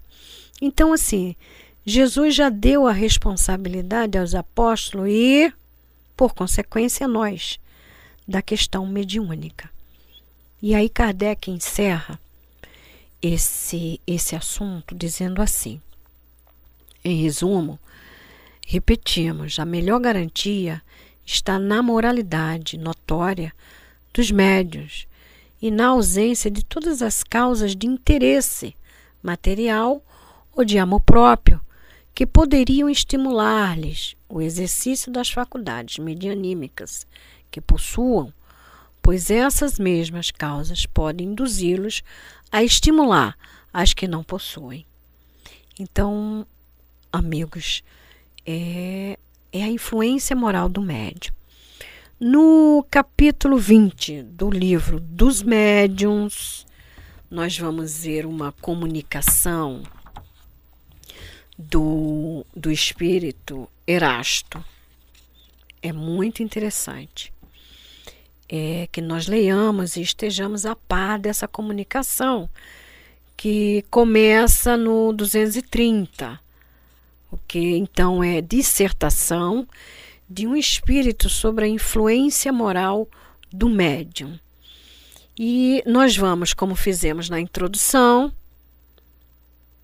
Então, 0.62 0.92
assim, 0.92 1.36
Jesus 1.86 2.36
já 2.36 2.50
deu 2.50 2.88
a 2.88 2.92
responsabilidade 2.92 4.18
aos 4.18 4.36
apóstolos 4.36 5.08
e, 5.10 5.54
por 6.18 6.34
consequência, 6.34 7.06
a 7.06 7.08
nós, 7.10 7.60
da 8.28 8.42
questão 8.42 8.86
mediúnica. 8.86 9.70
E 10.62 10.76
aí 10.76 10.90
Kardec 10.90 11.50
encerra 11.50 12.20
esse, 13.22 14.00
esse 14.06 14.36
assunto 14.36 14.94
dizendo 14.94 15.42
assim: 15.42 15.82
em 17.04 17.22
resumo, 17.22 17.80
repetimos, 18.68 19.58
a 19.58 19.66
melhor 19.66 20.00
garantia 20.00 20.82
está 21.26 21.58
na 21.58 21.82
moralidade 21.82 22.78
notória 22.78 23.54
dos 24.14 24.32
médios 24.32 25.08
e 25.62 25.72
na 25.72 25.88
ausência 25.88 26.52
de 26.52 26.64
todas 26.64 27.02
as 27.02 27.24
causas 27.24 27.76
de 27.76 27.88
interesse 27.88 28.76
material 29.24 30.04
ou 30.54 30.66
de 30.66 30.78
amor 30.78 31.02
próprio 31.02 31.62
que 32.14 32.26
poderiam 32.26 32.90
estimular-lhes 32.90 34.16
o 34.28 34.42
exercício 34.42 35.12
das 35.12 35.30
faculdades 35.30 36.00
medianímicas 36.00 37.08
que 37.50 37.62
possuam 37.62 38.34
pois 39.10 39.32
essas 39.32 39.80
mesmas 39.80 40.30
causas 40.30 40.86
podem 40.86 41.30
induzi-los 41.30 42.04
a 42.52 42.62
estimular 42.64 43.36
as 43.74 43.92
que 43.92 44.08
não 44.08 44.24
possuem. 44.24 44.86
Então, 45.80 46.46
amigos, 47.12 47.84
é, 48.46 49.18
é 49.52 49.64
a 49.64 49.68
influência 49.68 50.36
moral 50.36 50.70
do 50.70 50.80
médium. 50.80 51.34
No 52.20 52.86
capítulo 52.92 53.58
20 53.58 54.22
do 54.22 54.48
livro 54.48 55.00
dos 55.00 55.42
médiums, 55.42 56.68
nós 57.32 57.58
vamos 57.58 58.04
ver 58.04 58.28
uma 58.28 58.52
comunicação 58.62 59.82
do, 61.58 62.46
do 62.56 62.70
espírito 62.70 63.68
Erasto. 63.88 64.64
É 65.82 65.92
muito 65.92 66.44
interessante 66.44 67.34
é, 68.50 68.88
que 68.92 69.00
nós 69.00 69.28
leiamos 69.28 69.96
e 69.96 70.02
estejamos 70.02 70.66
a 70.66 70.76
par 70.76 71.20
dessa 71.20 71.48
comunicação, 71.48 72.50
que 73.38 73.86
começa 73.92 74.76
no 74.76 75.14
230, 75.14 76.40
o 77.32 77.38
que 77.48 77.78
então 77.78 78.24
é 78.24 78.42
dissertação 78.42 79.68
de 80.28 80.48
um 80.48 80.56
espírito 80.56 81.30
sobre 81.30 81.66
a 81.66 81.68
influência 81.68 82.52
moral 82.52 83.08
do 83.52 83.70
médium. 83.70 84.38
E 85.38 85.82
nós 85.86 86.18
vamos, 86.18 86.54
como 86.54 86.76
fizemos 86.76 87.30
na 87.30 87.40
introdução 87.40 88.34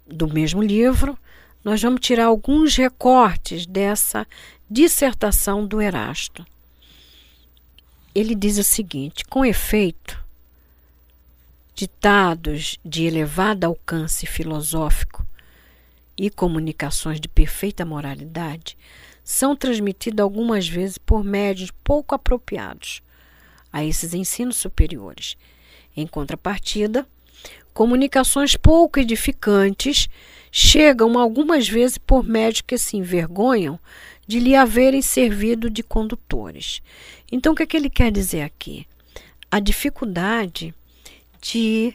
do 0.06 0.28
mesmo 0.28 0.62
livro, 0.62 1.18
nós 1.64 1.82
vamos 1.82 2.02
tirar 2.02 2.26
alguns 2.26 2.76
recortes 2.76 3.66
dessa 3.66 4.28
dissertação 4.70 5.66
do 5.66 5.82
Erasto 5.82 6.46
ele 8.16 8.34
diz 8.34 8.58
o 8.58 8.64
seguinte: 8.64 9.26
com 9.26 9.46
efeito, 9.46 10.24
ditados 11.76 12.80
de 12.84 13.04
elevado 13.04 13.66
alcance 13.66 14.26
filosófico 14.26 15.28
e 16.18 16.30
comunicações 16.30 17.20
de 17.20 17.28
perfeita 17.28 17.84
moralidade 17.84 18.78
são 19.22 19.56
transmitidos 19.56 20.22
algumas 20.22 20.66
vezes 20.66 20.98
por 20.98 21.24
médios 21.24 21.72
pouco 21.84 22.16
apropriados 22.16 23.02
a 23.74 23.84
esses 23.84 24.14
ensinos 24.14 24.56
superiores. 24.56 25.36
Em 25.98 26.08
contrapartida, 26.08 27.06
comunicações 27.74 28.56
pouco 28.56 29.00
edificantes 29.00 30.08
chegam 30.58 31.20
algumas 31.20 31.68
vezes 31.68 31.98
por 31.98 32.24
médios 32.24 32.62
que 32.62 32.78
se 32.78 32.96
envergonham 32.96 33.78
de 34.26 34.40
lhe 34.40 34.56
haverem 34.56 35.02
servido 35.02 35.70
de 35.70 35.84
condutores. 35.84 36.82
Então, 37.30 37.52
o 37.52 37.56
que, 37.58 37.64
é 37.64 37.66
que 37.66 37.76
ele 37.76 37.90
quer 37.90 38.10
dizer 38.10 38.42
aqui? 38.42 38.88
A 39.52 39.60
dificuldade 39.60 40.74
de 41.42 41.94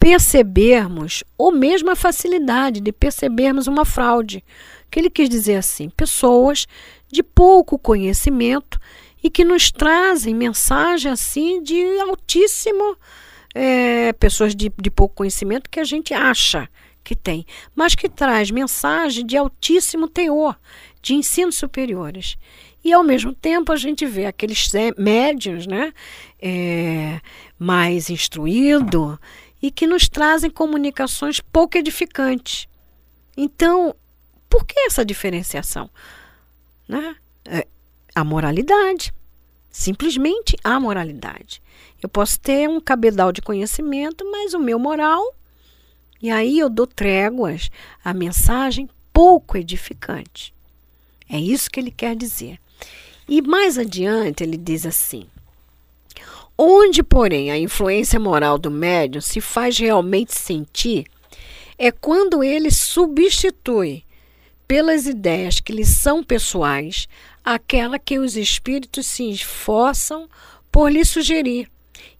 percebermos, 0.00 1.22
ou 1.38 1.52
mesmo 1.52 1.92
a 1.92 1.96
facilidade 1.96 2.80
de 2.80 2.90
percebermos 2.90 3.68
uma 3.68 3.84
fraude. 3.84 4.42
O 4.84 4.90
que 4.90 4.98
ele 4.98 5.08
quis 5.08 5.28
dizer 5.28 5.54
assim? 5.54 5.88
Pessoas 5.88 6.66
de 7.08 7.22
pouco 7.22 7.78
conhecimento 7.78 8.80
e 9.22 9.30
que 9.30 9.44
nos 9.44 9.70
trazem 9.70 10.34
mensagem 10.34 11.12
assim 11.12 11.62
de 11.62 11.80
altíssimo. 12.00 12.96
É, 13.54 14.12
pessoas 14.14 14.56
de, 14.56 14.72
de 14.76 14.90
pouco 14.90 15.14
conhecimento 15.14 15.70
que 15.70 15.78
a 15.78 15.84
gente 15.84 16.12
acha 16.12 16.68
que 17.02 17.16
tem, 17.16 17.44
mas 17.74 17.94
que 17.94 18.08
traz 18.08 18.50
mensagem 18.50 19.26
de 19.26 19.36
altíssimo 19.36 20.08
teor, 20.08 20.58
de 21.00 21.14
ensinos 21.14 21.56
superiores. 21.56 22.36
E, 22.84 22.92
ao 22.92 23.04
mesmo 23.04 23.32
tempo, 23.32 23.72
a 23.72 23.76
gente 23.76 24.04
vê 24.04 24.26
aqueles 24.26 24.70
médios 24.98 25.66
né, 25.66 25.92
é, 26.40 27.20
mais 27.58 28.10
instruídos 28.10 29.18
e 29.62 29.70
que 29.70 29.86
nos 29.86 30.08
trazem 30.08 30.50
comunicações 30.50 31.40
pouco 31.40 31.78
edificantes. 31.78 32.66
Então, 33.36 33.94
por 34.50 34.66
que 34.66 34.78
essa 34.80 35.04
diferenciação? 35.04 35.88
Né? 36.88 37.16
É, 37.44 37.66
a 38.14 38.24
moralidade. 38.24 39.12
Simplesmente 39.70 40.56
a 40.62 40.78
moralidade. 40.78 41.62
Eu 42.02 42.08
posso 42.08 42.38
ter 42.40 42.68
um 42.68 42.80
cabedal 42.80 43.32
de 43.32 43.40
conhecimento, 43.40 44.28
mas 44.30 44.52
o 44.52 44.58
meu 44.58 44.78
moral. 44.78 45.22
E 46.22 46.30
aí 46.30 46.58
eu 46.58 46.70
dou 46.70 46.86
tréguas 46.86 47.68
à 48.04 48.14
mensagem 48.14 48.88
pouco 49.12 49.58
edificante. 49.58 50.54
É 51.28 51.38
isso 51.38 51.70
que 51.70 51.80
ele 51.80 51.90
quer 51.90 52.14
dizer. 52.14 52.58
E 53.28 53.42
mais 53.42 53.76
adiante 53.76 54.44
ele 54.44 54.56
diz 54.56 54.86
assim: 54.86 55.26
Onde, 56.56 57.02
porém, 57.02 57.50
a 57.50 57.58
influência 57.58 58.20
moral 58.20 58.56
do 58.56 58.70
médium 58.70 59.20
se 59.20 59.40
faz 59.40 59.76
realmente 59.76 60.34
sentir 60.34 61.06
é 61.76 61.90
quando 61.90 62.44
ele 62.44 62.70
substitui 62.70 64.04
pelas 64.68 65.06
ideias 65.06 65.58
que 65.58 65.72
lhe 65.72 65.84
são 65.84 66.22
pessoais 66.22 67.08
aquela 67.44 67.98
que 67.98 68.18
os 68.18 68.36
espíritos 68.36 69.06
se 69.06 69.28
esforçam 69.30 70.28
por 70.70 70.90
lhe 70.90 71.04
sugerir, 71.04 71.68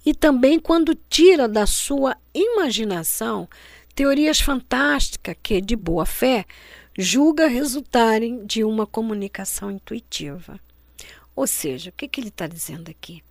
e 0.05 0.13
também 0.13 0.59
quando 0.59 0.99
tira 1.09 1.47
da 1.47 1.65
sua 1.65 2.17
imaginação 2.35 3.49
teorias 3.95 4.41
fantásticas 4.41 5.37
que, 5.43 5.61
de 5.61 5.77
boa 5.77 6.07
fé, 6.07 6.45
julga 6.97 7.47
resultarem 7.47 8.45
de 8.45 8.65
uma 8.65 8.87
comunicação 8.87 9.71
intuitiva. 9.71 10.61
Ou 11.35 11.47
seja, 11.47 11.91
o 11.91 11.93
que, 11.93 12.09
que 12.09 12.21
ele 12.21 12.29
está 12.29 12.47
dizendo 12.47 12.91
aqui? 12.91 13.23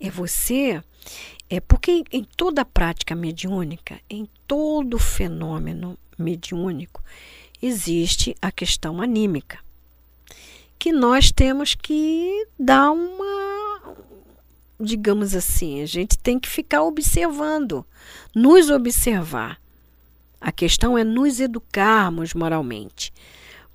É 0.00 0.10
você, 0.10 0.82
é 1.48 1.60
porque 1.60 2.02
em 2.10 2.24
toda 2.24 2.62
a 2.62 2.64
prática 2.64 3.14
mediúnica, 3.14 4.00
em 4.08 4.28
todo 4.46 4.98
fenômeno 4.98 5.98
mediúnico, 6.18 7.02
existe 7.60 8.34
a 8.40 8.50
questão 8.50 9.00
anímica, 9.00 9.58
que 10.78 10.92
nós 10.92 11.30
temos 11.30 11.74
que 11.74 12.46
dar 12.58 12.90
uma, 12.90 13.45
digamos 14.78 15.34
assim, 15.34 15.82
a 15.82 15.86
gente 15.86 16.18
tem 16.18 16.38
que 16.38 16.48
ficar 16.48 16.82
observando, 16.82 17.84
nos 18.34 18.70
observar. 18.70 19.60
A 20.40 20.52
questão 20.52 20.96
é 20.96 21.02
nos 21.02 21.40
educarmos 21.40 22.34
moralmente, 22.34 23.12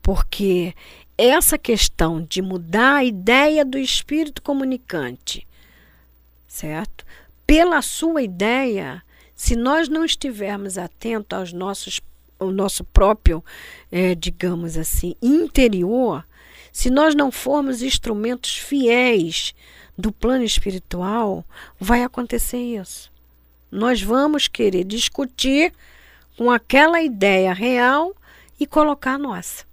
porque 0.01 0.73
essa 1.17 1.57
questão 1.57 2.23
de 2.23 2.41
mudar 2.41 2.97
a 2.97 3.03
ideia 3.03 3.65
do 3.65 3.77
espírito 3.77 4.41
comunicante, 4.41 5.45
certo? 6.47 7.05
Pela 7.45 7.81
sua 7.81 8.21
ideia, 8.21 9.03
se 9.35 9.55
nós 9.55 9.89
não 9.89 10.05
estivermos 10.05 10.77
atentos 10.77 11.37
aos 11.37 11.51
nossos, 11.51 11.99
ao 12.39 12.51
nosso 12.51 12.83
próprio, 12.83 13.43
é, 13.91 14.15
digamos 14.15 14.77
assim, 14.77 15.15
interior, 15.21 16.25
se 16.71 16.89
nós 16.89 17.13
não 17.13 17.31
formos 17.31 17.81
instrumentos 17.81 18.57
fiéis 18.57 19.53
do 20.01 20.11
plano 20.11 20.43
espiritual, 20.43 21.45
vai 21.79 22.03
acontecer 22.03 22.57
isso. 22.57 23.11
Nós 23.71 24.01
vamos 24.01 24.47
querer 24.47 24.83
discutir 24.83 25.71
com 26.35 26.51
aquela 26.51 27.01
ideia 27.01 27.53
real 27.53 28.13
e 28.59 28.65
colocar 28.65 29.13
a 29.13 29.17
nossa. 29.17 29.63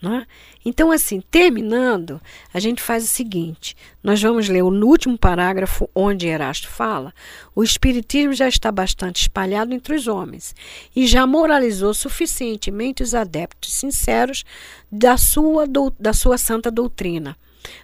Né? 0.00 0.26
Então, 0.64 0.90
assim, 0.90 1.20
terminando, 1.30 2.20
a 2.52 2.58
gente 2.58 2.82
faz 2.82 3.04
o 3.04 3.06
seguinte: 3.06 3.76
nós 4.02 4.20
vamos 4.20 4.48
ler 4.48 4.62
o 4.62 4.68
último 4.68 5.16
parágrafo 5.16 5.88
onde 5.94 6.26
Erasto 6.26 6.68
fala. 6.68 7.14
O 7.54 7.62
Espiritismo 7.62 8.32
já 8.32 8.48
está 8.48 8.70
bastante 8.70 9.22
espalhado 9.22 9.72
entre 9.72 9.94
os 9.94 10.08
homens 10.08 10.54
e 10.94 11.06
já 11.06 11.26
moralizou 11.26 11.94
suficientemente 11.94 13.02
os 13.02 13.14
adeptos 13.14 13.72
sinceros 13.74 14.44
da 14.90 15.16
sua, 15.16 15.66
da 15.98 16.12
sua 16.12 16.36
santa 16.36 16.70
doutrina 16.70 17.36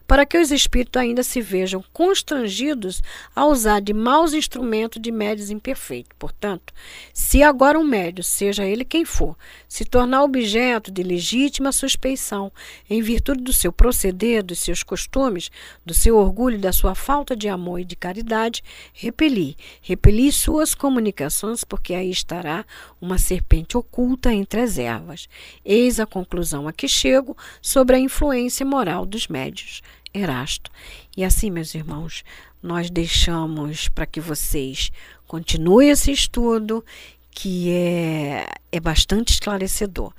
para 0.06 0.24
que 0.24 0.38
os 0.38 0.50
espíritos 0.50 1.00
ainda 1.00 1.22
se 1.22 1.40
vejam 1.40 1.84
constrangidos 1.92 3.02
a 3.34 3.44
usar 3.46 3.80
de 3.80 3.92
maus 3.92 4.32
instrumentos 4.32 5.00
de 5.00 5.10
médios 5.10 5.50
imperfeitos. 5.50 6.16
Portanto, 6.18 6.72
se 7.12 7.42
agora 7.42 7.78
um 7.78 7.84
médio, 7.84 8.24
seja 8.24 8.64
ele 8.64 8.84
quem 8.84 9.04
for, 9.04 9.36
se 9.68 9.84
tornar 9.84 10.22
objeto 10.22 10.90
de 10.90 11.02
legítima 11.02 11.72
suspeição 11.72 12.50
em 12.88 13.02
virtude 13.02 13.42
do 13.42 13.52
seu 13.52 13.72
proceder, 13.72 14.42
dos 14.42 14.60
seus 14.60 14.82
costumes, 14.82 15.50
do 15.84 15.94
seu 15.94 16.16
orgulho 16.16 16.58
da 16.58 16.72
sua 16.72 16.94
falta 16.94 17.36
de 17.36 17.48
amor 17.48 17.80
e 17.80 17.84
de 17.84 17.96
caridade, 17.96 18.62
repeli, 18.92 19.56
repeli 19.82 20.32
suas 20.32 20.74
comunicações, 20.74 21.64
porque 21.64 21.94
aí 21.94 22.10
estará 22.10 22.64
uma 23.00 23.18
serpente 23.18 23.76
oculta 23.76 24.32
entre 24.32 24.60
as 24.60 24.78
ervas. 24.78 25.28
Eis 25.64 26.00
a 26.00 26.06
conclusão 26.06 26.66
a 26.66 26.72
que 26.72 26.88
chego 26.88 27.36
sobre 27.60 27.96
a 27.96 27.98
influência 27.98 28.64
moral 28.64 29.04
dos 29.04 29.28
médios. 29.28 29.67
Erasto. 30.12 30.70
E 31.16 31.24
assim, 31.24 31.50
meus 31.50 31.74
irmãos, 31.74 32.24
nós 32.62 32.90
deixamos 32.90 33.88
para 33.88 34.06
que 34.06 34.20
vocês 34.20 34.90
continuem 35.26 35.90
esse 35.90 36.10
estudo, 36.10 36.84
que 37.30 37.70
é, 37.70 38.46
é 38.72 38.80
bastante 38.80 39.32
esclarecedor. 39.32 40.12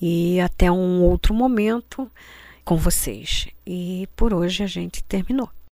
E 0.00 0.40
até 0.40 0.70
um 0.70 1.02
outro 1.02 1.32
momento 1.32 2.10
com 2.64 2.76
vocês. 2.76 3.46
E 3.66 4.08
por 4.16 4.34
hoje 4.34 4.62
a 4.62 4.66
gente 4.66 5.02
terminou. 5.04 5.48